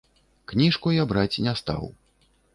[0.51, 1.83] Кніжку я браць не стаў.